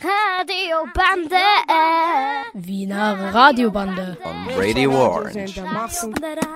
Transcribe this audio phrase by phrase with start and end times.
[0.00, 1.36] Radiobande.
[2.54, 4.16] Wiener Radiobande.
[4.24, 5.60] On Radio Orange.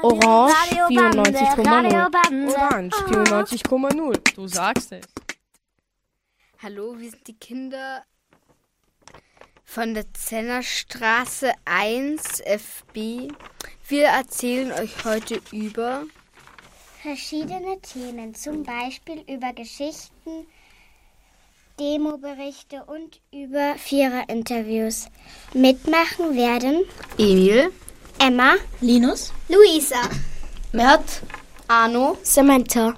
[0.03, 0.55] Orange
[0.89, 2.55] 94,0.
[2.55, 4.35] Orange 94,0.
[4.35, 5.07] Du sagst es.
[6.63, 8.05] Hallo, wir sind die Kinder
[9.65, 13.29] von der Zennerstraße 1 FB.
[13.89, 16.05] Wir erzählen euch heute über
[17.03, 20.47] verschiedene Themen, zum Beispiel über Geschichten,
[21.79, 25.09] Demoberichte und über Vierer-Interviews.
[25.53, 26.85] Mitmachen werden
[27.19, 27.71] Emil,
[28.19, 30.01] Emma, Linus, Luisa,
[30.73, 31.23] Mert,
[31.69, 32.95] Arno, Samantha.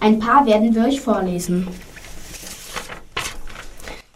[0.00, 1.68] Ein paar werden wir euch vorlesen.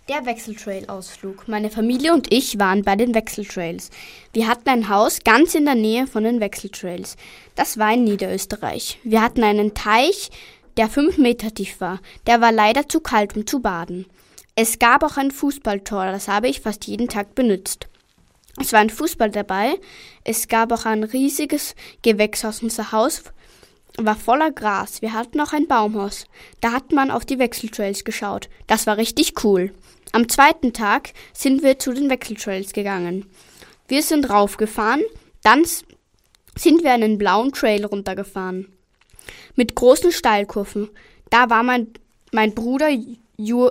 [0.06, 1.48] Der Wechseltrail-Ausflug.
[1.48, 3.88] Meine Familie und ich waren bei den Wechseltrails.
[4.34, 7.16] Wir hatten ein Haus ganz in der Nähe von den Wechseltrails.
[7.54, 8.98] Das war in Niederösterreich.
[9.02, 10.28] Wir hatten einen Teich,
[10.76, 12.00] der fünf Meter tief war.
[12.26, 14.04] Der war leider zu kalt, um zu baden.
[14.54, 17.88] Es gab auch ein Fußballtor, das habe ich fast jeden Tag benutzt.
[18.60, 19.74] Es war ein Fußball dabei.
[20.22, 22.62] Es gab auch ein riesiges Gewächshaus.
[22.62, 23.22] Unser Haus
[23.98, 25.02] war voller Gras.
[25.02, 26.26] Wir hatten auch ein Baumhaus.
[26.60, 28.48] Da hat man auf die Wechseltrails geschaut.
[28.66, 29.72] Das war richtig cool.
[30.12, 33.26] Am zweiten Tag sind wir zu den Wechseltrails gegangen.
[33.88, 35.02] Wir sind raufgefahren,
[35.42, 35.64] dann
[36.56, 38.68] sind wir einen blauen Trail runtergefahren.
[39.56, 40.88] Mit großen Steilkurven.
[41.30, 41.88] Da war mein,
[42.32, 42.88] mein Bruder
[43.36, 43.70] Ju,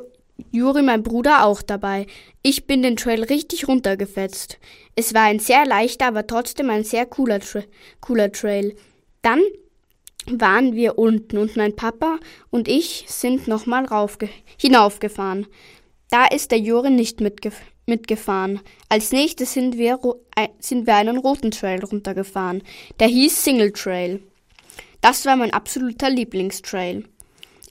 [0.52, 2.08] Juri, mein Bruder, auch dabei.
[2.42, 4.60] Ich bin den Trail richtig runtergefetzt.
[4.96, 7.62] Es war ein sehr leichter, aber trotzdem ein sehr cooler, Tra
[8.02, 8.76] cooler Trail.
[9.22, 9.42] Dann
[10.28, 13.88] waren wir unten und mein Papa und ich sind nochmal
[14.58, 15.48] hinaufgefahren.
[16.10, 18.62] Da ist der Juri nicht mitgef mitgefahren.
[18.88, 20.00] Als nächstes sind wir,
[20.60, 22.64] sind wir einen roten Trail runtergefahren.
[23.00, 24.22] Der hieß Single Trail.
[25.02, 27.04] Das war mein absoluter Lieblingstrail.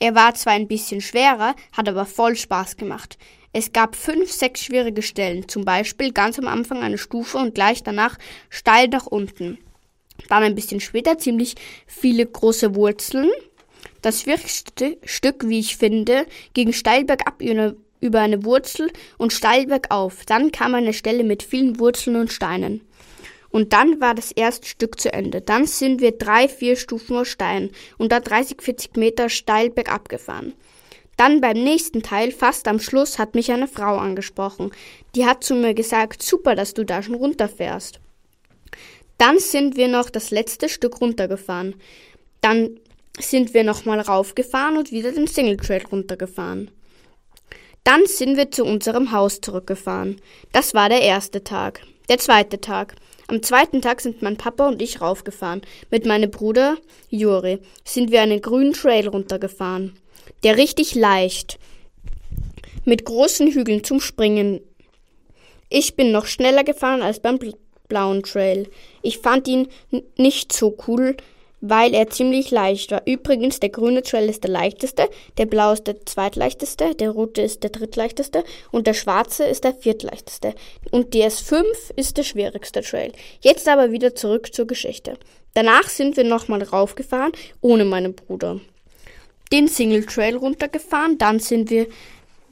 [0.01, 3.17] Er war zwar ein bisschen schwerer, hat aber voll Spaß gemacht.
[3.55, 7.83] Es gab fünf, sechs schwierige Stellen, zum Beispiel ganz am Anfang eine Stufe und gleich
[7.83, 8.19] danach
[8.51, 9.59] steil nach unten.
[10.29, 11.55] Dann ein bisschen später ziemlich
[11.87, 13.31] viele große Wurzeln.
[14.01, 20.25] Das schwierigste Stück, wie ich finde, ging steil bergab über eine Wurzel und steil bergauf.
[20.27, 22.81] Dann kam eine Stelle mit vielen Wurzeln und Steinen.
[23.51, 25.43] Und dann war das erste Stück zu Ende.
[25.43, 30.09] Dann sind wir drei, vier Stufen aus Stein und da 30, 40 Meter steil bergab
[30.09, 30.55] gefahren.
[31.19, 34.73] Dann beim nächsten Teil, fast am Schluss, hat mich eine Frau angesprochen.
[35.15, 38.01] Die hat zu mir gesagt, super, dass du da schon runterfährst.
[39.23, 41.77] Dann sind wir noch das letzte Stück runtergefahren.
[42.41, 42.81] Dann
[43.21, 46.73] sind wir nochmal raufgefahren und wieder den Single Trail runtergefahren.
[47.85, 50.21] Dann sind wir zu unserem Haus zurückgefahren.
[50.51, 51.83] Das war der erste Tag.
[52.09, 52.97] Der zweite Tag.
[53.29, 55.63] Am zweiten Tag sind mein Papa und ich raufgefahren.
[55.89, 56.79] Mit meinem Bruder
[57.09, 59.95] Juri sind wir einen grünen Trail runtergefahren.
[60.43, 61.61] Der richtig leicht.
[62.85, 64.63] Mit großen Hügeln zum Springen.
[65.69, 67.39] Ich bin noch schneller gefahren als beim
[67.93, 68.71] blauen Trail.
[69.03, 69.69] Ich fand ihn
[70.17, 71.15] nicht so cool,
[71.61, 73.03] weil er ziemlich leicht war.
[73.07, 77.63] Übrigens, der grüne Trail ist der leichteste, der blaue ist der zweitleichteste, der rote ist
[77.63, 80.55] der drittleichteste und der schwarze ist der viertleichteste.
[80.91, 81.65] Und die S5
[81.97, 83.13] ist der schwierigste Trail.
[83.43, 85.19] Jetzt aber wieder zurück zur Geschichte.
[85.53, 88.59] Danach sind wir nochmal raufgefahren, ohne meinen Bruder.
[89.53, 91.89] Den Single Trail runtergefahren, dann sind wir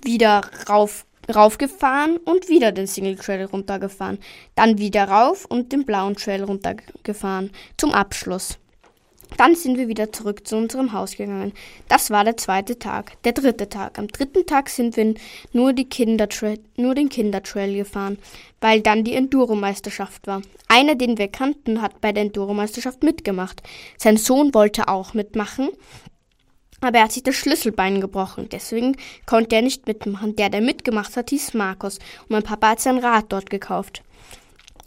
[0.03, 4.19] wieder rauf, raufgefahren und wieder den Single Trail runtergefahren.
[4.55, 7.51] Dann wieder rauf und den blauen Trail runtergefahren.
[7.77, 8.59] Zum Abschluss.
[9.37, 11.53] Dann sind wir wieder zurück zu unserem Haus gegangen.
[11.89, 13.23] Das war der zweite Tag.
[13.23, 13.99] Der dritte Tag.
[13.99, 15.15] Am dritten Tag sind wir
[15.53, 15.73] nur,
[16.77, 18.19] nur den Kindertrail gefahren,
[18.61, 20.43] weil dann die Enduro-Meisterschaft war.
[20.69, 23.63] Einer, den wir kannten, hat bei der Enduro-Meisterschaft mitgemacht.
[23.99, 25.71] Sein Sohn wollte auch mitmachen,
[26.81, 28.49] aber er hat sich das Schlüsselbein gebrochen.
[28.51, 28.97] Deswegen
[29.27, 30.37] konnte er nicht mitmachen.
[30.37, 31.99] Der, der mitgemacht hat, hieß Markus.
[32.23, 34.03] Und mein Papa hat sein Rad dort gekauft.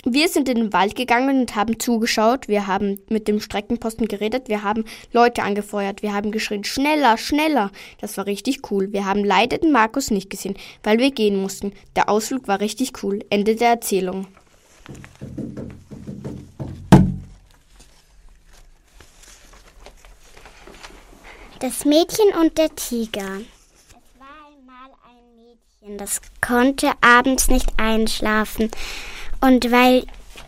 [0.06, 2.50] Wir sind in den Wald gegangen und haben zugeschaut.
[2.50, 4.50] Wir haben mit dem Streckenposten geredet.
[4.50, 6.04] Wir haben Leute angefeuert.
[6.04, 7.72] Wir haben geschrien, schneller, schneller.
[8.02, 8.92] Das war richtig cool.
[8.92, 11.72] Wir haben leider den Markus nicht gesehen, weil wir gehen mussten.
[11.96, 13.24] Der Ausflug war richtig cool.
[13.30, 14.28] Ende der Erzählung.
[21.64, 23.22] Das Mädchen und der Tiger.
[23.22, 28.70] Es war einmal ein Mädchen, das konnte abends nicht einschlafen.
[29.40, 30.06] Und weil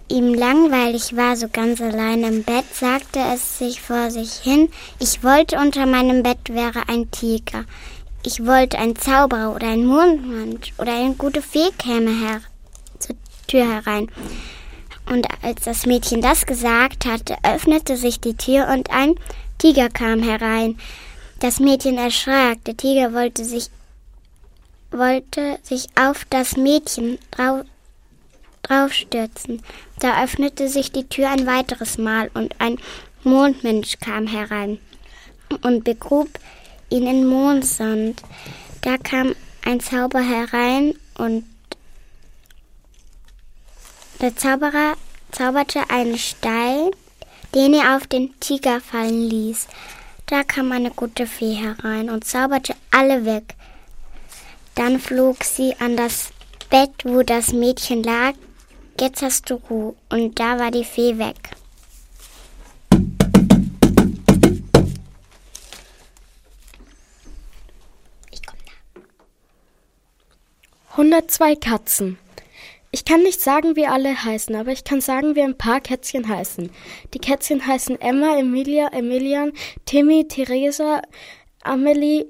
[0.09, 4.67] ihm langweilig war, so ganz allein im Bett, sagte es sich vor sich hin,
[4.99, 7.63] ich wollte unter meinem Bett wäre ein Tiger.
[8.25, 12.41] Ich wollte ein Zauberer oder ein Mondmann oder eine gute Fee käme her
[12.99, 13.15] zur
[13.47, 14.11] Tür herein.
[15.09, 19.15] Und als das Mädchen das gesagt hatte, öffnete sich die Tür und ein
[19.59, 20.77] Tiger kam herein.
[21.39, 22.63] Das Mädchen erschrak.
[22.65, 23.69] Der Tiger wollte sich,
[24.91, 27.63] wollte sich auf das Mädchen drau
[28.63, 29.61] draufstürzen.
[29.99, 32.77] Da öffnete sich die Tür ein weiteres Mal und ein
[33.23, 34.79] Mondmensch kam herein
[35.61, 36.29] und begrub
[36.89, 38.21] ihn in Mondsand.
[38.81, 41.43] Da kam ein Zauber herein und
[44.21, 44.95] der Zauberer
[45.31, 46.91] zauberte einen Stein,
[47.53, 49.67] den er auf den Tiger fallen ließ.
[50.27, 53.53] Da kam eine gute Fee herein und zauberte alle weg.
[54.73, 56.31] Dann flog sie an das
[56.71, 58.33] Bett, wo das Mädchen lag.
[58.99, 59.95] Jetzt hast du Ruhe.
[60.09, 61.51] Und da war die Fee weg.
[68.31, 69.01] Ich komm da.
[70.93, 72.17] 102 Katzen.
[72.95, 76.29] Ich kann nicht sagen, wie alle heißen, aber ich kann sagen, wie ein paar Kätzchen
[76.29, 76.71] heißen.
[77.13, 79.51] Die Kätzchen heißen Emma, Emilia, Emilian,
[79.83, 81.01] Timmy, Theresa,
[81.61, 82.25] Amelie,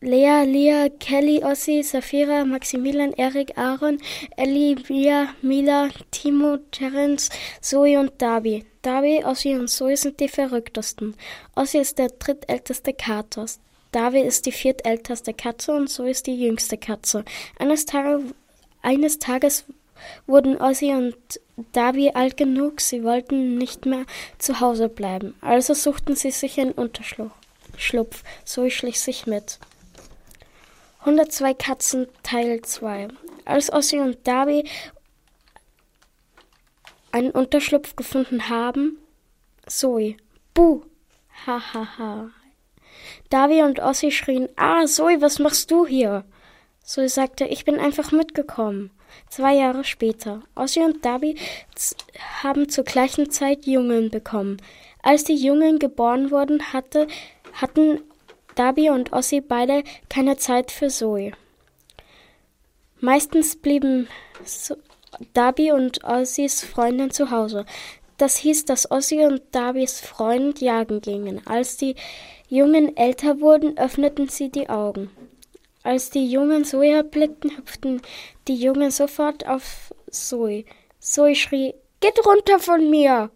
[0.00, 3.98] Lea, Lia, Kelly, Ossi, Safira, Maximilian, Erik, Aaron,
[4.36, 7.28] Ellie, Mia, Mila, Timo, Terence,
[7.60, 8.64] Zoe und Darby.
[8.82, 11.16] Darby, Ossi und Zoe sind die verrücktesten.
[11.56, 13.46] Ossi ist der drittälteste Kater.
[13.90, 17.24] Darby ist die viertälteste Katze und Zoe ist die jüngste Katze.
[17.58, 18.22] Eines, Tage,
[18.82, 19.64] eines Tages
[20.26, 21.16] wurden Ossi und
[21.72, 24.04] Darby alt genug, sie wollten nicht mehr
[24.38, 25.34] zu Hause bleiben.
[25.40, 28.22] Also suchten sie sich einen Unterschlupf.
[28.44, 29.58] Zoe schlich sich mit.
[31.00, 33.08] 102 Katzen Teil 2
[33.44, 34.64] Als Ossi und Darby
[37.12, 38.98] einen Unterschlupf gefunden haben,
[39.66, 40.16] Zoe,
[40.54, 40.82] Buh,
[41.46, 41.74] hahaha.
[41.74, 42.30] Ha, ha.
[43.30, 46.24] Darby und Ossi schrien, ah, Zoe, was machst du hier?
[46.82, 48.90] Zoe sagte, ich bin einfach mitgekommen.
[49.30, 50.42] Zwei Jahre später.
[50.56, 51.36] Ossi und Darby
[52.42, 54.56] haben zur gleichen Zeit Jungen bekommen.
[55.04, 57.06] Als die Jungen geboren wurden, hatte,
[57.52, 58.00] hatten
[58.56, 61.30] Darby und Ossi beide keine Zeit für Zoe.
[62.98, 64.08] Meistens blieben
[65.32, 67.66] Darby und Ossis Freundin zu Hause.
[68.16, 71.46] Das hieß, dass Ossi und Darbys Freund jagen gingen.
[71.46, 71.94] Als die
[72.48, 75.08] Jungen älter wurden, öffneten sie die Augen.
[75.82, 78.02] Als die Jungen Zoe erblickten, hüpften
[78.48, 80.66] die Jungen sofort auf Zoe.
[80.98, 83.30] Zoe schrie, Geht runter von mir!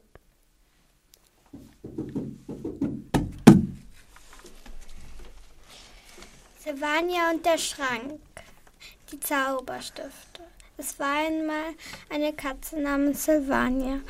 [6.58, 8.20] Silvania und der Schrank.
[9.10, 10.42] Die Zauberstifte.
[10.76, 11.74] Es war einmal
[12.10, 14.00] eine Katze namens Silvania.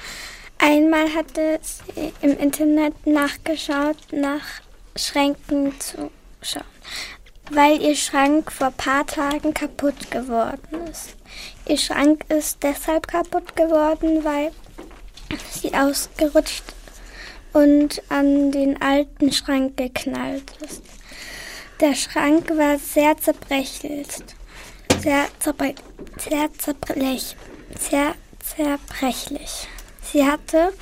[0.58, 4.62] Einmal hatte sie im Internet nachgeschaut, nach
[4.96, 6.10] Schränken zu
[6.42, 6.64] schauen
[7.50, 11.14] weil ihr Schrank vor paar Tagen kaputt geworden ist.
[11.66, 14.52] Ihr Schrank ist deshalb kaputt geworden, weil
[15.50, 16.64] sie ausgerutscht
[17.52, 20.82] und an den alten Schrank geknallt ist.
[21.80, 24.06] Der Schrank war sehr zerbrechlich,
[25.00, 25.74] sehr, zerbre
[26.18, 27.36] sehr zerbrechlich,
[27.78, 29.68] sehr zerbrechlich.
[30.02, 30.72] Sie hatte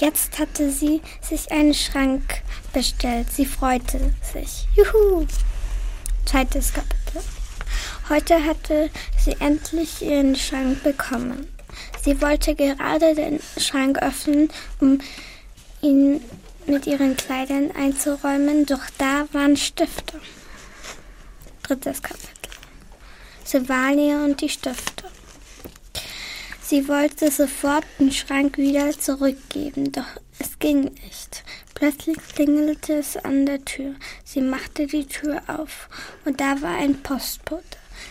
[0.00, 2.42] Jetzt hatte sie sich einen Schrank
[2.72, 3.32] bestellt.
[3.32, 4.68] Sie freute sich.
[4.76, 5.26] Juhu!
[6.24, 7.22] Zweites Kapitel.
[8.08, 11.48] Heute hatte sie endlich ihren Schrank bekommen.
[12.00, 14.50] Sie wollte gerade den Schrank öffnen,
[14.80, 15.00] um
[15.82, 16.20] ihn
[16.66, 20.20] mit ihren Kleidern einzuräumen, doch da waren Stifte.
[21.64, 22.28] Drittes Kapitel.
[23.44, 25.04] Silvania und die Stifte.
[26.68, 31.42] Sie wollte sofort den Schrank wieder zurückgeben, doch es ging nicht.
[31.72, 33.94] Plötzlich klingelte es an der Tür.
[34.22, 35.88] Sie machte die Tür auf
[36.26, 37.62] und da war ein Postbote.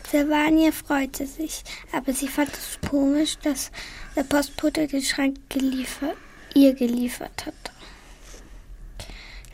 [0.09, 1.61] Silvania freute sich,
[1.91, 3.71] aber sie fand es komisch, dass
[4.15, 6.17] der Postbote den Schrank geliefert,
[6.55, 7.71] ihr geliefert hatte.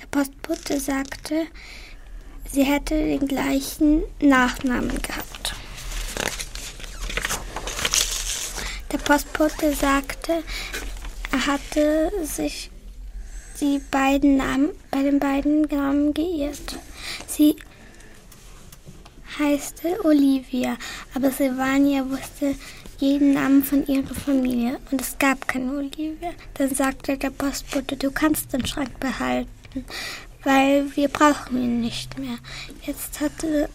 [0.01, 1.47] Der Postbote sagte,
[2.49, 5.32] sie hätte den gleichen Nachnamen gehabt.
[8.93, 10.43] Der Postbote sagte,
[11.31, 12.69] er hatte sich
[13.59, 16.77] die beiden Namen, bei den beiden Namen geirrt.
[17.25, 17.55] Sie
[19.39, 20.77] heißte Olivia,
[21.15, 22.53] aber Silvania wusste
[22.99, 26.29] jeden Namen von ihrer Familie und es gab keine Olivia.
[26.53, 29.85] Dann sagte der Postbote, du kannst den Schrank behalten,
[30.43, 32.37] weil wir brauchen ihn nicht mehr.
[32.83, 33.69] Jetzt hatte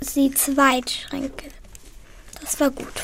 [0.00, 1.48] sie zwei Schränke.
[2.40, 2.94] Das war gut.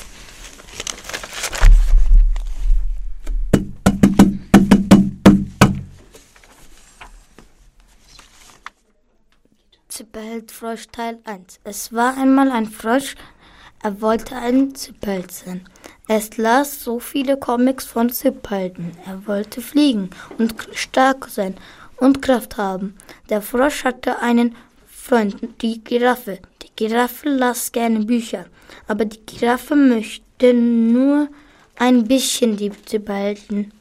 [10.42, 11.60] Zipperheld Frosch Teil 1.
[11.62, 13.14] Es war einmal ein Frosch,
[13.82, 15.68] Er wollte ein Superheld sein.
[16.08, 18.92] Es las so viele Comics von Superhelden.
[19.06, 21.54] Er wollte fliegen und stark sein
[21.96, 22.96] und Kraft haben.
[23.28, 24.56] Der Frosch hatte einen
[24.86, 26.38] Freund, die Giraffe.
[26.62, 28.46] Die Giraffe las gerne Bücher,
[28.88, 31.28] aber die Giraffe möchte nur
[31.76, 33.72] ein bisschen die Superhelden.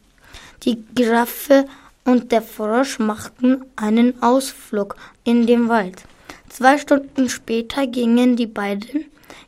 [0.63, 1.65] Die Giraffe
[2.06, 6.03] und der Frosch machten einen Ausflug in den Wald.
[6.51, 9.05] Zwei Stunden später gingen die beiden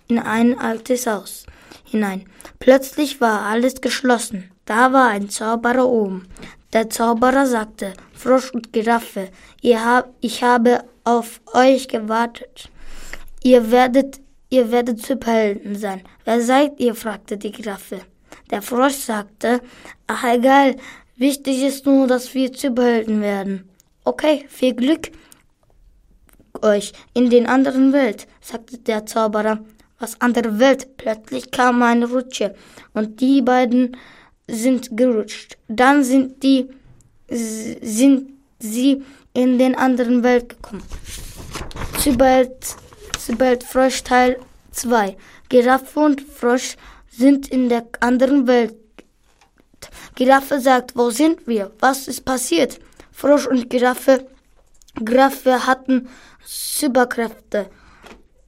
[0.07, 1.45] in ein altes Haus
[1.83, 2.25] hinein.
[2.59, 4.49] Plötzlich war alles geschlossen.
[4.63, 6.29] Da war ein Zauberer oben.
[6.71, 9.27] Der Zauberer sagte, Frosch und Giraffe,
[9.61, 12.69] ihr hab, ich habe auf euch gewartet.
[13.43, 16.03] Ihr werdet, ihr werdet Superhelden sein.
[16.23, 16.95] Wer seid ihr?
[16.95, 17.99] fragte die Giraffe.
[18.49, 19.59] Der Frosch sagte,
[20.07, 20.77] ach egal,
[21.17, 23.69] wichtig ist nur, dass wir Superhelden werden.
[24.05, 25.11] Okay, viel Glück
[26.61, 29.59] euch in den anderen Welt, sagte der Zauberer.
[29.99, 30.97] Was andere Welt?
[30.97, 32.55] Plötzlich kam eine Rutsche
[32.93, 33.95] und die beiden
[34.47, 35.57] sind gerutscht.
[35.67, 36.69] Dann sind die
[37.29, 40.83] sind sie in den anderen Welt gekommen.
[41.97, 42.75] Superheld,
[43.17, 44.37] Superheld Frosch Teil
[44.71, 45.15] 2.
[45.49, 46.75] Giraffe und Frosch
[47.09, 48.75] sind in der anderen Welt.
[50.15, 51.71] Giraffe sagt, wo sind wir?
[51.79, 52.79] Was ist passiert?
[53.11, 54.27] Frosch und Giraffe,
[54.95, 56.09] Giraffe hatten
[56.45, 57.69] Superkräfte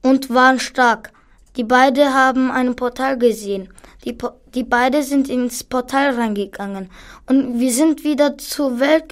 [0.02, 1.12] und waren stark.
[1.56, 3.72] Die beiden haben ein Portal gesehen.
[4.04, 6.90] Die, po die beiden sind ins Portal reingegangen.
[7.28, 9.04] Und wir sind wieder zur Welt,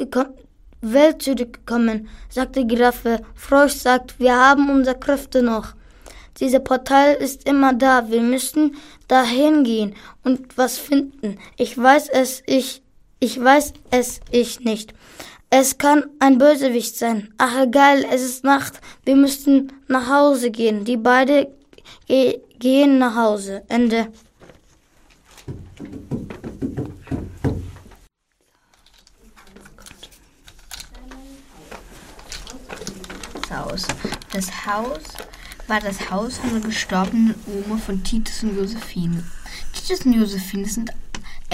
[0.81, 3.23] Welt zurückgekommen, sagte Giraffe.
[3.35, 5.75] Frosch sagt, wir haben unsere Kräfte noch.
[6.39, 8.11] Dieser Portal ist immer da.
[8.11, 8.77] Wir müssen
[9.09, 11.39] dahin gehen und was finden.
[11.57, 12.83] Ich weiß es, ich,
[13.21, 14.93] ich weiß es, ich nicht.
[15.51, 17.33] Es kann ein Bösewicht sein.
[17.39, 18.81] Ach egal, es ist Nacht.
[19.05, 20.85] Wir müssen nach Hause gehen.
[20.85, 21.47] Die beiden
[22.07, 23.63] ge gehen nach Hause.
[23.69, 24.09] Ende.
[33.75, 33.87] Haus.
[34.33, 35.03] Das Haus
[35.67, 39.25] war das Haus von der gestorbenen Oma von Titus und Josephine.
[39.73, 40.91] Titus und Josephine sind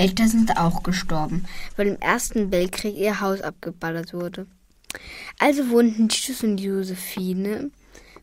[0.01, 1.45] Eltern sind auch gestorben,
[1.77, 4.47] weil im Ersten Weltkrieg ihr Haus abgeballert wurde.
[5.39, 7.71] Also wohnten Titus und Josephine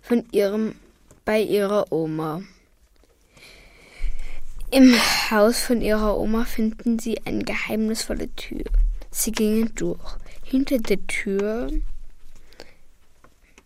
[0.01, 0.75] von ihrem,
[1.23, 2.41] bei ihrer Oma.
[4.71, 4.95] Im
[5.29, 8.63] Haus von ihrer Oma finden sie eine geheimnisvolle Tür.
[9.11, 10.17] Sie gingen durch.
[10.43, 11.69] Hinter der Tür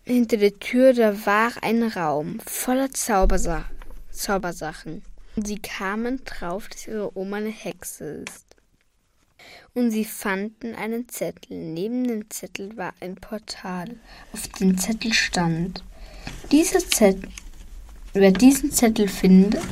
[0.04, 3.64] hinter der Tür, da war ein Raum voller Zaubersa
[4.10, 5.02] Zaubersachen.
[5.36, 8.44] Sie kamen drauf, dass ihre Oma eine Hexe ist.
[9.74, 11.56] Und sie fanden einen Zettel.
[11.56, 13.96] Neben dem Zettel war ein Portal.
[14.32, 15.82] Auf dem Zettel stand,
[16.50, 17.30] dieser Zettel,
[18.12, 19.62] wer diesen Zettel findet,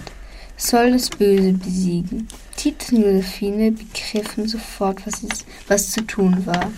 [0.56, 2.28] soll das Böse besiegen.
[2.56, 6.72] Titus und Josephine begriffen sofort, was, es, was zu tun war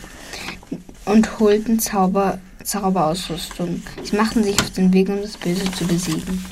[1.04, 3.82] und holten Zauber Zauberausrüstung.
[4.04, 6.44] Sie machten sich auf den Weg, um das Böse zu besiegen.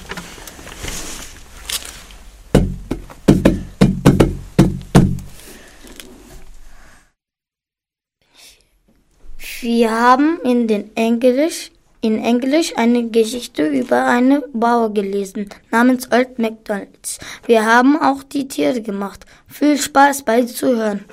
[9.62, 16.38] Wir haben in den Englisch in Englisch eine Geschichte über eine Bauer gelesen namens Old
[16.38, 17.18] MacDonalds.
[17.44, 19.26] Wir haben auch die Tiere gemacht.
[19.48, 21.04] Viel Spaß bei Zuhören.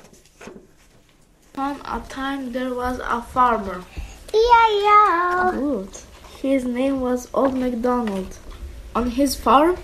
[1.52, 3.84] Upon a time there was a farmer.
[4.32, 5.88] Yeah, Good.
[6.40, 8.38] His name was Old MacDonald.
[8.94, 9.74] On his farm,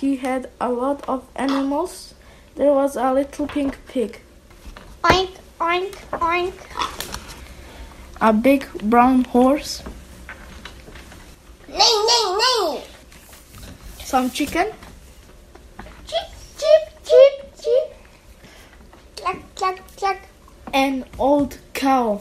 [0.00, 2.14] he had a lot of animals.
[2.56, 4.18] There was a little pink pig,
[5.04, 5.30] Oink,
[5.60, 6.54] oink, oink.
[8.20, 9.82] a big brown horse,
[11.68, 12.82] Nein, nein, nein.
[14.02, 14.68] some chicken,
[16.06, 16.28] Chip,
[16.58, 17.96] chip, chip, chip.
[19.16, 20.18] Klack, klack, klack.
[20.72, 22.20] an old cow.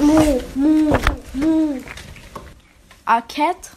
[0.00, 0.98] Moo, moo,
[1.34, 1.82] moo.
[3.06, 3.70] a cat.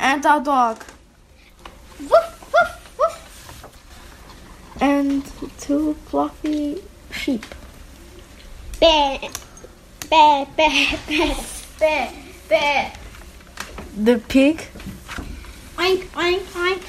[0.00, 0.82] And our dog,
[2.00, 3.66] Woof, woof, woof.
[4.80, 5.22] and
[5.60, 7.44] two fluffy sheep.
[8.80, 9.18] Bäh,
[10.10, 10.46] bäh.
[11.78, 12.12] Bäh,
[12.48, 12.90] bäh.
[14.04, 14.66] The pig
[15.76, 16.82] Oink, oink, oink.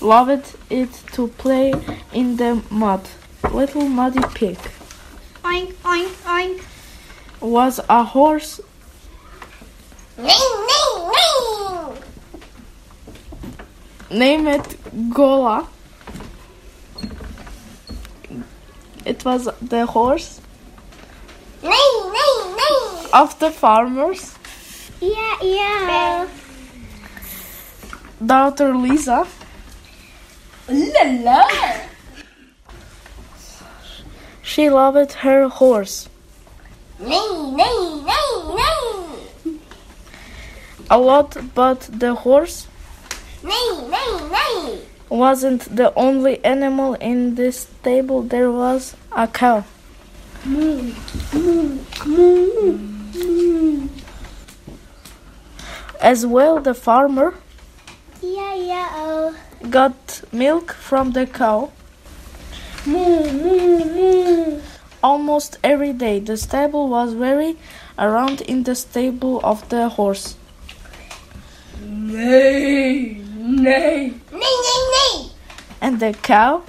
[0.00, 1.72] loved it to play
[2.12, 3.08] in the mud.
[3.52, 4.58] Little muddy pig
[5.44, 6.62] Oink, oink, oink.
[7.40, 8.60] was a horse
[10.18, 10.66] Ning,
[14.10, 14.76] name it
[15.14, 15.66] Gola.
[19.04, 20.40] It was the horse
[21.62, 23.10] nee, nee, nee.
[23.12, 24.34] of the farmers.
[25.00, 26.28] Yeah, yeah.
[28.24, 29.26] Daughter Lisa.
[30.68, 31.48] Lala.
[34.42, 36.08] She loved her horse.
[36.98, 39.58] Nee, nee, nee, nee.
[40.90, 42.66] A lot, but the horse
[45.08, 48.22] wasn't the only animal in this stable.
[48.22, 49.64] There was a cow.
[56.00, 57.34] As well, the farmer
[58.22, 59.32] Ja, ja,
[59.70, 61.70] got milk from the cow
[65.02, 66.20] almost every day.
[66.20, 67.56] The stable was very
[67.98, 70.36] around in the stable of the horse.
[73.42, 75.30] Nein, nein, nein.
[75.80, 76.62] And the cow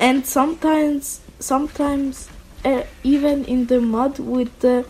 [0.00, 2.28] and sometimes sometimes
[2.64, 4.84] uh, even in the mud with the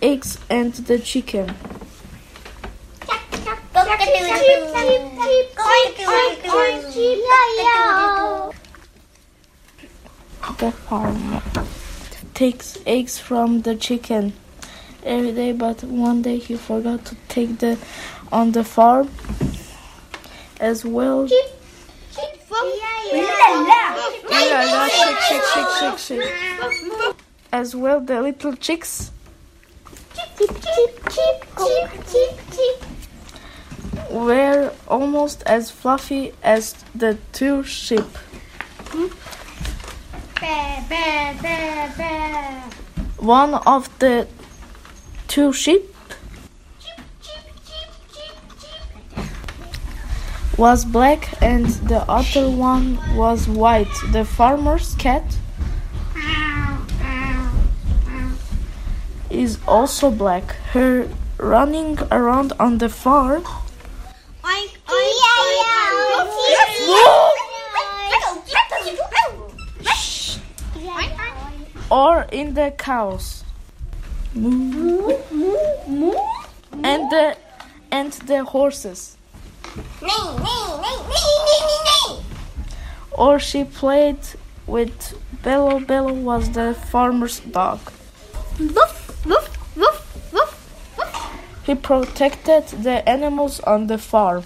[0.00, 1.52] eggs and the chicken.
[10.58, 11.42] The farmer
[12.34, 14.34] takes eggs from the chicken
[15.04, 17.78] every day, but one day he forgot to take the
[18.32, 19.10] on the farm
[20.60, 21.28] as well.
[24.32, 27.16] Yeah, shake, shake, shake, shake, shake.
[27.52, 29.10] As well, the little chicks
[34.10, 38.04] were almost as fluffy as the two sheep.
[43.18, 44.26] One of the
[45.30, 45.82] two sheep
[50.58, 53.94] was black and the other one was white.
[54.10, 55.22] The farmer's cat
[59.30, 60.56] is also black.
[60.74, 63.44] Her running around on the farm
[71.88, 73.39] or in the cows.
[76.82, 77.36] And the
[77.90, 79.16] and the horses.
[83.12, 84.20] Or she played
[84.66, 85.80] with Bello.
[85.80, 87.80] Bello was the farmer's dog.
[91.64, 94.44] He protected the animals on the farm.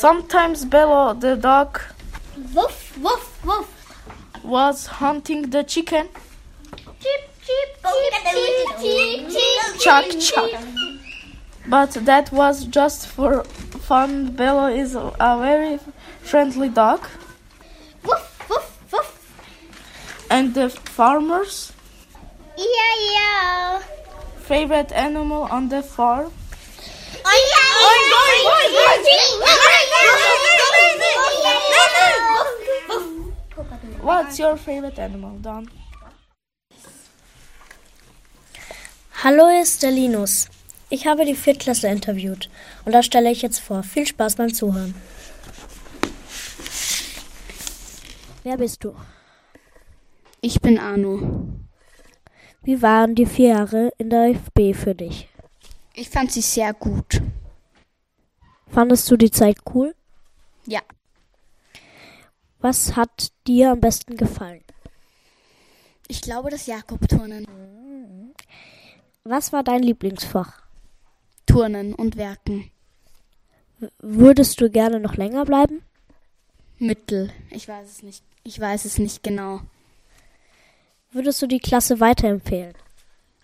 [0.00, 1.78] Sometimes Bello the dog
[2.54, 3.68] woof, woof, woof.
[4.42, 6.08] was hunting the chicken.
[9.78, 10.50] Chuck, chuck.
[11.66, 14.32] But that was just for fun.
[14.32, 15.78] Bello is a very
[16.22, 17.00] friendly dog.
[18.02, 19.10] Woof, woof, woof.
[20.30, 21.72] And the farmer's
[22.56, 23.82] Yeah, yeah.
[24.38, 26.32] favorite animal on the farm
[34.02, 35.68] What's your favorite animal, Don?
[39.22, 40.48] Hallo, hier ist der Linus.
[40.88, 42.50] Ich habe die Viertklässler interviewt
[42.84, 43.82] und das stelle ich jetzt vor.
[43.82, 44.94] Viel Spaß beim Zuhören.
[48.42, 48.94] Wer bist du?
[50.40, 51.48] Ich bin Arno.
[52.62, 55.29] Wie waren die vier Jahre in der FB für dich?
[55.94, 57.20] Ich fand sie sehr gut.
[58.68, 59.94] Fandest du die Zeit cool?
[60.66, 60.80] Ja.
[62.60, 64.62] Was hat dir am besten gefallen?
[66.08, 67.46] Ich glaube, das Jakob-Turnen.
[69.24, 70.62] Was war dein Lieblingsfach?
[71.46, 72.70] Turnen und Werken.
[73.98, 75.82] Würdest du gerne noch länger bleiben?
[76.78, 77.32] Mittel.
[77.50, 78.24] Ich weiß es nicht.
[78.44, 79.60] Ich weiß es nicht genau.
[81.12, 82.74] Würdest du die Klasse weiterempfehlen?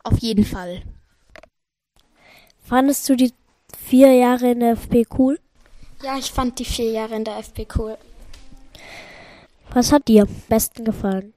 [0.04, 0.82] Auf jeden Fall.
[2.68, 3.33] Fandest du die
[3.79, 5.38] vier Jahre in der FB cool?
[6.02, 7.96] Ja, ich fand die vier Jahre in der FB cool.
[9.70, 11.33] Was hat dir am besten gefallen?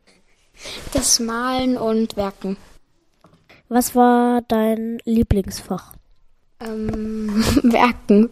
[0.94, 2.58] Das Malen und Werken.
[3.70, 5.94] Was war dein Lieblingsfach?
[6.60, 7.30] Ähm,
[7.64, 8.30] Werken.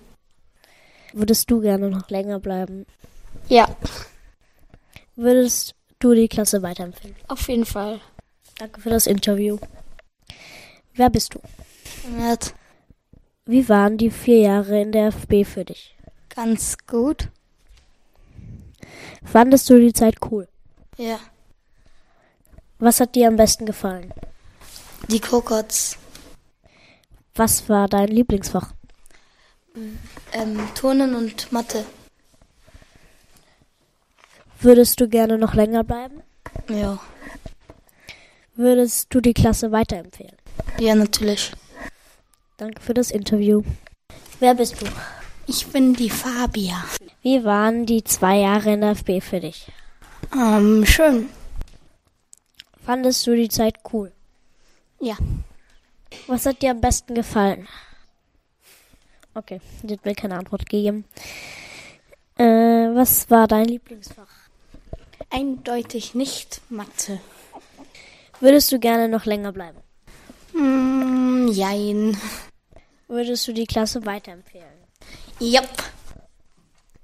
[1.14, 2.86] Würdest du gerne noch länger bleiben?
[3.48, 3.68] Ja,
[5.16, 7.16] Würdest du die Klasse weiterempfehlen?
[7.28, 8.00] auf jeden Fall.
[8.60, 9.58] Danke für das Interview.
[10.94, 11.40] Wer bist du?
[12.10, 12.54] Nett.
[13.48, 15.96] Wie waren die vier Jahre in der FB für dich?
[16.28, 17.30] Ganz gut.
[19.24, 20.50] Fandest du die Zeit cool?
[20.98, 21.18] Ja.
[22.78, 24.14] Was hat dir am besten gefallen?
[25.08, 25.98] Die Kokots.
[27.36, 28.74] Was war dein Lieblingsfach?
[30.34, 31.86] Ähm, Turnen und Mathe.
[34.60, 36.22] Würdest du gerne noch länger bleiben?
[36.68, 37.00] Ja.
[38.56, 40.36] Würdest du die Klasse weiterempfehlen?
[40.80, 41.52] Ja, natürlich.
[42.58, 43.62] Danke für das Interview.
[44.39, 44.88] Wer bist du?
[45.46, 46.84] Ich bin die Fabia.
[47.22, 49.72] Wie waren die zwei Jahre in der FB für dich?
[50.34, 51.30] Ähm, schön.
[52.84, 54.12] Fandest du die Zeit cool?
[55.00, 55.17] Ja.
[56.26, 57.67] Was hat dir am besten gefallen?
[59.36, 61.06] Okay, hat mir keine Antwort gegeben.
[62.38, 64.50] Äh, was war dein Lieblingsfach?
[65.30, 67.20] Eindeutig nicht Mathe.
[68.39, 69.78] Würdest du gerne noch länger bleiben?
[70.54, 72.17] Mm, jein.
[73.08, 74.67] Würdest du die Klasse weiterempfehlen?
[75.39, 75.70] Yep.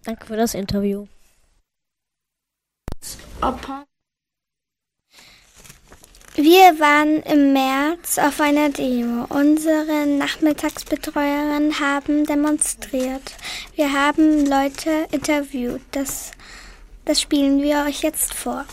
[0.03, 1.07] Danke für das Interview.
[3.41, 3.85] Opa.
[6.35, 9.27] Wir waren im März auf einer Demo.
[9.29, 13.35] Unsere Nachmittagsbetreuerinnen haben demonstriert.
[13.75, 15.81] Wir haben Leute interviewt.
[15.91, 16.31] Das,
[17.05, 18.65] das spielen wir euch jetzt vor.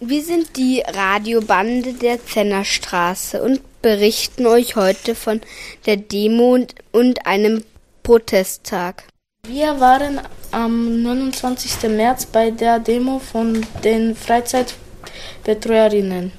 [0.00, 5.42] Wir sind die Radiobande der Zennerstraße und berichten euch heute von
[5.86, 6.58] der Demo
[6.92, 7.64] und, einem
[8.02, 9.04] Protesttag.
[9.46, 11.88] Wir waren am 29.
[11.90, 16.32] März bei der Demo von den Freizeitbetreuerinnen.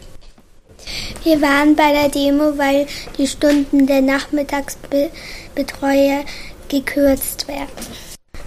[1.23, 2.86] Wir waren bei der Demo, weil
[3.17, 6.23] die Stunden der Nachmittagsbetreuer
[6.67, 7.69] gekürzt werden.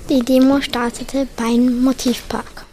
[0.08, 2.66] Die Demo startete beim Motivpark.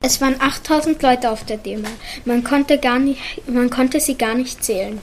[0.00, 1.86] Es waren 8000 Leute auf der Demo.
[2.24, 5.00] Man konnte, gar nicht, man konnte sie gar nicht zählen.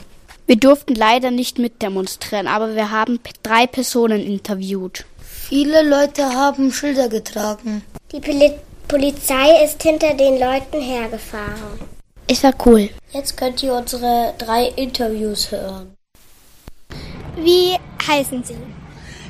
[0.50, 5.04] Wir durften leider nicht mitdemonstrieren, aber wir haben drei Personen interviewt.
[5.20, 7.82] Viele Leute haben Schilder getragen.
[8.10, 8.54] Die Poli
[8.88, 11.78] Polizei ist hinter den Leuten hergefahren.
[12.26, 12.90] Es war cool.
[13.12, 15.94] Jetzt könnt ihr unsere drei Interviews hören.
[17.36, 18.56] Wie heißen Sie?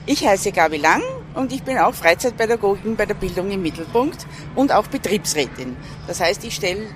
[0.06, 1.02] Ich heiße Gabi Lang
[1.34, 5.76] und ich bin auch Freizeitpädagogin bei der Bildung im Mittelpunkt und auch Betriebsrätin.
[6.06, 6.86] Das heißt, ich stelle,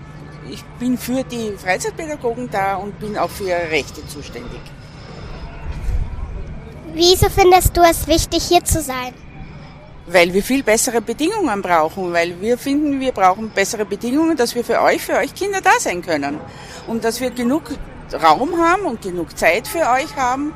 [0.51, 4.61] ich bin für die Freizeitpädagogen da und bin auch für ihre Rechte zuständig.
[6.93, 9.13] Wieso findest du es wichtig, hier zu sein?
[10.07, 14.65] Weil wir viel bessere Bedingungen brauchen, weil wir finden, wir brauchen bessere Bedingungen, dass wir
[14.65, 16.39] für euch, für euch Kinder da sein können.
[16.87, 17.63] Und dass wir genug
[18.13, 20.53] Raum haben und genug Zeit für euch haben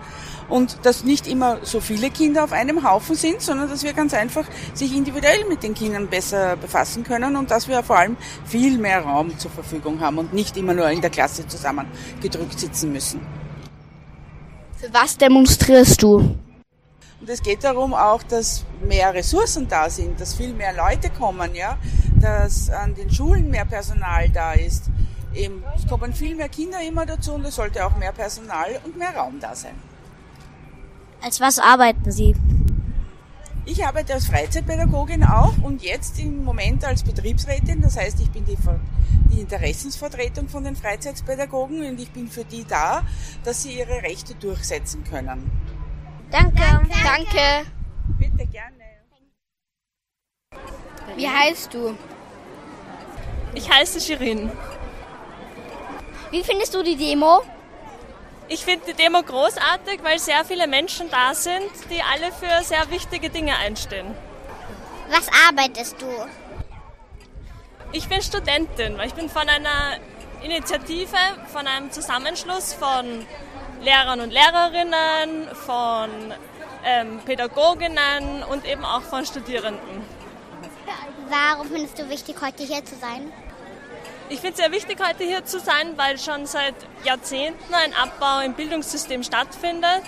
[0.49, 4.15] und dass nicht immer so viele Kinder auf einem Haufen sind, sondern dass wir ganz
[4.15, 8.79] einfach sich individuell mit den Kindern besser befassen können und dass wir vor allem viel
[8.79, 13.21] mehr Raum zur Verfügung haben und nicht immer nur in der Klasse zusammengedrückt sitzen müssen.
[14.77, 16.37] Für was demonstrierst du?
[17.21, 21.53] Und es geht darum auch, dass mehr Ressourcen da sind, dass viel mehr Leute kommen,
[21.55, 21.77] ja,
[22.21, 24.85] dass an den Schulen mehr Personal da ist.
[25.35, 28.97] Eben, es kommen viel mehr Kinder immer dazu und es sollte auch mehr Personal und
[28.97, 29.75] mehr Raum da sein.
[31.21, 32.35] Als was arbeiten Sie?
[33.65, 37.83] Ich arbeite als Freizeitpädagogin auch und jetzt im Moment als Betriebsrätin.
[37.83, 38.57] Das heißt, ich bin die,
[39.31, 43.03] die Interessensvertretung von den Freizeitpädagogen und ich bin für die da,
[43.45, 45.51] dass sie ihre Rechte durchsetzen können.
[46.31, 46.57] Danke.
[46.57, 46.91] Danke.
[47.05, 47.71] Danke.
[48.19, 48.75] Bitte gerne.
[51.17, 51.95] Wie heißt du?
[53.55, 54.51] Ich heiße Shirin.
[56.31, 57.43] Wie findest du die Demo?
[58.51, 62.91] Ich finde die Demo großartig, weil sehr viele Menschen da sind, die alle für sehr
[62.91, 64.15] wichtige Dinge einstehen.
[65.11, 66.07] Was arbeitest du?
[67.93, 68.99] Ich bin Studentin.
[69.05, 69.99] Ich bin von einer
[70.43, 71.17] Initiative,
[71.53, 73.27] von einem Zusammenschluss von
[73.83, 76.11] Lehrern und Lehrerinnen, von
[76.85, 80.03] ähm, Pädagoginnen und eben auch von Studierenden.
[81.29, 83.31] Warum findest du wichtig, heute hier zu sein?
[84.31, 88.45] Ich finde es sehr wichtig, heute hier zu sein, weil schon seit Jahrzehnten ein Abbau
[88.45, 90.05] im Bildungssystem stattfindet.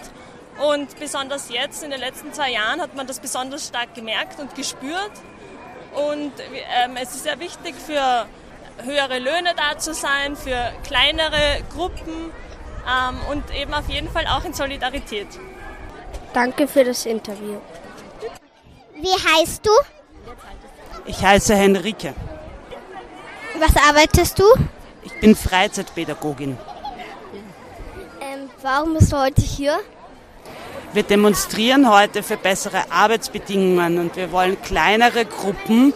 [0.58, 4.54] Und besonders jetzt, in den letzten zwei Jahren, hat man das besonders stark gemerkt und
[4.54, 5.12] gespürt.
[5.94, 6.32] Und
[6.84, 8.26] ähm, es ist sehr wichtig, für
[8.84, 12.30] höhere Löhne da zu sein, für kleinere Gruppen
[12.86, 15.28] ähm, und eben auf jeden Fall auch in Solidarität.
[16.34, 17.58] Danke für das Interview.
[18.94, 19.70] Wie heißt du?
[21.06, 22.14] Ich heiße Henrike.
[23.60, 24.44] Was arbeitest du?
[25.02, 26.56] Ich bin Freizeitpädagogin.
[28.18, 29.78] Ähm, warum bist du heute hier?
[30.94, 35.92] Wir demonstrieren heute für bessere Arbeitsbedingungen und wir wollen kleinere Gruppen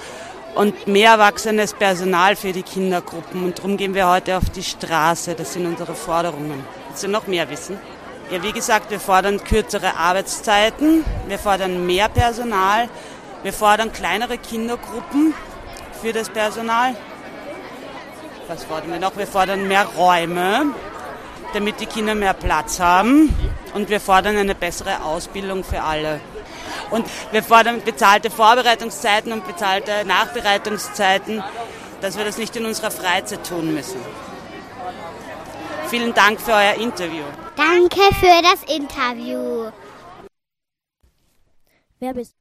[0.55, 3.43] und mehr erwachsenes Personal für die Kindergruppen.
[3.45, 5.35] Und darum gehen wir heute auf die Straße.
[5.35, 6.63] Das sind unsere Forderungen.
[6.89, 7.79] Willst du noch mehr wissen?
[8.31, 12.91] Ja, wie gesagt, wir fordern kürzere Arbeitszeiten, wir fordern mehr Personal,
[13.43, 15.33] wir fordern kleinere Kindergruppen
[16.03, 16.95] für das Personal
[18.49, 19.17] Was fordern wir noch?
[19.17, 20.75] Wir fordern mehr Räume,
[21.55, 23.35] damit die Kinder mehr Platz haben.
[23.73, 26.21] Und wir fordern eine bessere Ausbildung für alle.
[26.91, 31.43] Und wir fordern bezahlte Vorbereitungszeiten und bezahlte Nachbereitungszeiten,
[32.01, 34.01] dass wir das nicht in unserer Freizeit tun müssen.
[35.89, 37.25] Vielen Dank für euer Interview.
[37.57, 39.71] Danke für das Interview.
[41.99, 42.35] Wer bist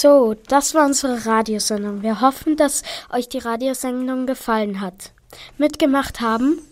[0.00, 2.00] So, das war unsere Radiosendung.
[2.00, 5.12] Wir hoffen, dass euch die Radiosendung gefallen hat.
[5.58, 6.62] Mitgemacht haben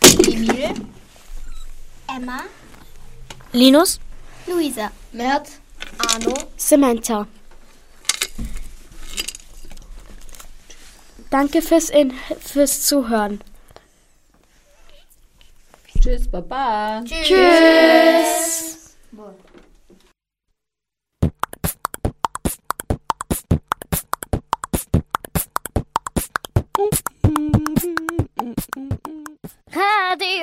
[0.00, 0.74] Emil,
[2.06, 2.42] Emma,
[3.52, 3.98] Linus,
[4.46, 5.48] Luisa, Mert,
[5.98, 7.26] Arno, Samantha.
[11.30, 13.40] Danke fürs, In fürs Zuhören.
[16.00, 17.02] Tschüss, Baba.
[17.04, 17.26] Tschüss.
[17.26, 18.79] Tschüss.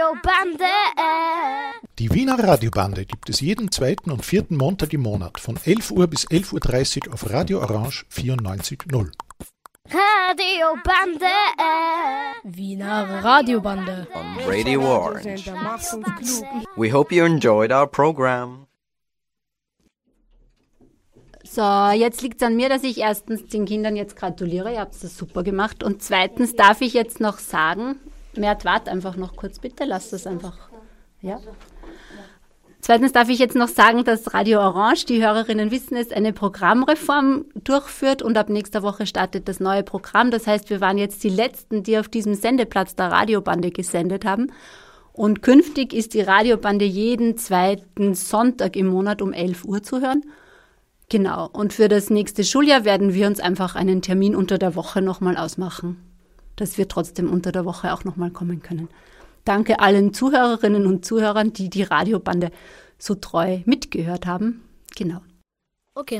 [0.08, 0.64] Radiobande.
[2.00, 6.08] Die Wiener Radiobande gibt es jeden zweiten und vierten Montag im Monat von 11 Uhr
[6.08, 9.12] bis 11.30 Uhr auf Radio Orange 94.0.
[9.90, 11.26] Radiobande.
[12.44, 14.08] Wiener Radiobande.
[14.14, 15.52] on Radio Orange.
[16.78, 18.68] We hope you enjoyed our program.
[21.44, 21.62] So,
[21.94, 24.72] jetzt liegt es an mir, dass ich erstens den Kindern jetzt gratuliere.
[24.74, 25.84] Ihr habt das super gemacht.
[25.84, 28.00] Und zweitens darf ich jetzt noch sagen,
[28.38, 30.70] Mert, wart einfach noch kurz, bitte, lasst das einfach.
[31.22, 31.40] Ja.
[32.80, 37.46] Zweitens darf ich jetzt noch sagen, dass Radio Orange, die Hörerinnen wissen es, eine Programmreform
[37.64, 40.32] durchführt und ab nächster Woche startet das neue Programm.
[40.32, 44.54] Das heißt, wir waren jetzt die Letzten, die auf diesem Sendeplatz der Radiobande gesendet haben.
[45.12, 50.22] Und künftig ist die Radiobande jeden zweiten Sonntag im Monat um 11 Uhr zu hören.
[51.10, 51.50] Genau.
[51.52, 55.36] Und für das nächste Schuljahr werden wir uns einfach einen Termin unter der Woche nochmal
[55.36, 55.98] ausmachen,
[56.58, 58.90] dass wir trotzdem unter der Woche auch nochmal kommen können.
[59.46, 62.52] Danke allen Zuhörerinnen und Zuhörern, die die Radiobande
[63.00, 64.62] so treu mitgehört haben.
[64.96, 65.22] Genau.
[65.96, 66.20] Okay.